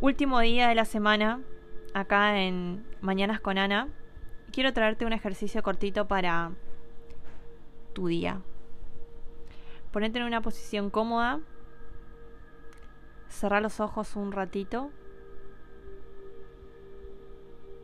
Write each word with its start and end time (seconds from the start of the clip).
Último 0.00 0.40
día 0.40 0.68
de 0.68 0.74
la 0.74 0.86
semana, 0.86 1.42
acá 1.92 2.40
en 2.40 2.86
Mañanas 3.02 3.38
con 3.38 3.58
Ana. 3.58 3.88
Quiero 4.50 4.72
traerte 4.72 5.04
un 5.04 5.12
ejercicio 5.12 5.62
cortito 5.62 6.08
para 6.08 6.52
tu 7.92 8.06
día. 8.06 8.40
Ponete 9.92 10.18
en 10.18 10.24
una 10.24 10.40
posición 10.40 10.88
cómoda. 10.88 11.40
Cerra 13.28 13.60
los 13.60 13.78
ojos 13.78 14.16
un 14.16 14.32
ratito. 14.32 14.90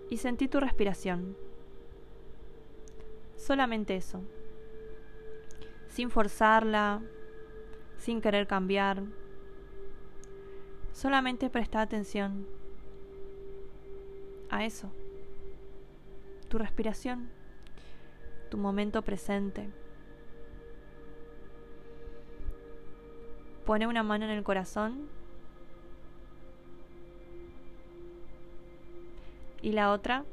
Y 0.09 0.17
sentí 0.17 0.48
tu 0.48 0.59
respiración. 0.59 1.37
Solamente 3.37 3.95
eso. 3.95 4.23
Sin 5.89 6.09
forzarla, 6.09 7.03
sin 7.98 8.23
querer 8.23 8.47
cambiar. 8.47 9.03
Solamente 10.96 11.50
presta 11.50 11.82
atención 11.82 12.46
a 14.48 14.64
eso. 14.64 14.91
Tu 16.48 16.56
respiración, 16.56 17.28
tu 18.50 18.56
momento 18.56 19.02
presente. 19.02 19.69
Pone 23.66 23.86
una 23.86 24.02
mano 24.02 24.24
en 24.24 24.30
el 24.30 24.42
corazón 24.42 25.10
y 29.60 29.72
la 29.72 29.92
otra 29.92 30.24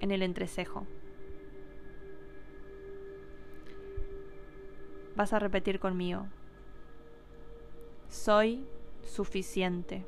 en 0.00 0.10
el 0.10 0.22
entrecejo. 0.22 0.86
Vas 5.16 5.32
a 5.32 5.38
repetir 5.38 5.80
conmigo. 5.80 6.26
Soy 8.10 8.66
suficiente. 9.04 10.04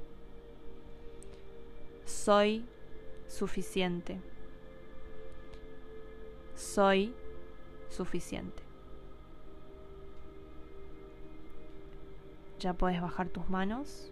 Soy 2.04 2.64
suficiente. 3.26 4.20
Soy 6.54 7.14
suficiente. 7.88 8.62
Ya 12.58 12.72
puedes 12.72 13.00
bajar 13.00 13.28
tus 13.28 13.48
manos 13.50 14.10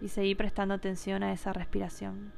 y 0.00 0.08
seguir 0.08 0.36
prestando 0.36 0.74
atención 0.74 1.22
a 1.22 1.32
esa 1.32 1.52
respiración. 1.52 2.32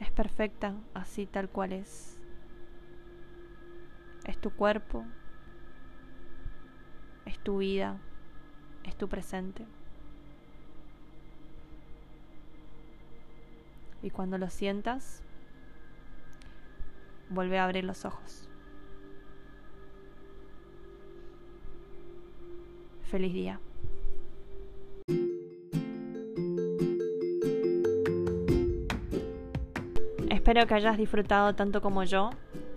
Es 0.00 0.10
perfecta 0.10 0.74
así 0.92 1.26
tal 1.26 1.48
cual 1.48 1.72
es. 1.72 2.13
Es 4.24 4.38
tu 4.38 4.50
cuerpo, 4.50 5.04
es 7.26 7.38
tu 7.38 7.58
vida, 7.58 7.98
es 8.84 8.96
tu 8.96 9.08
presente. 9.08 9.66
Y 14.02 14.10
cuando 14.10 14.36
lo 14.38 14.50
sientas, 14.50 15.22
vuelve 17.30 17.58
a 17.58 17.64
abrir 17.64 17.84
los 17.84 18.04
ojos. 18.04 18.48
Feliz 23.10 23.32
día. 23.32 23.60
Espero 30.30 30.66
que 30.66 30.74
hayas 30.74 30.98
disfrutado 30.98 31.54
tanto 31.54 31.80
como 31.80 32.04
yo 32.04 32.30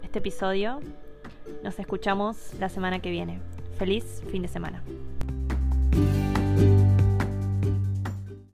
este 0.03 0.19
episodio. 0.19 0.79
Nos 1.64 1.80
escuchamos 1.80 2.53
la 2.59 2.70
semana 2.70 3.00
que 3.00 3.11
viene. 3.11 3.39
Feliz 3.78 4.22
fin 4.31 4.42
de 4.42 4.47
semana. 4.47 4.81